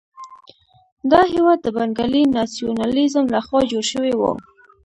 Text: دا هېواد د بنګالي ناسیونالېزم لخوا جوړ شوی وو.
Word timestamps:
دا 1.11 1.21
هېواد 1.33 1.59
د 1.63 1.67
بنګالي 1.77 2.23
ناسیونالېزم 2.37 3.25
لخوا 3.35 3.59
جوړ 3.71 3.83
شوی 3.91 4.13
وو. 4.19 4.31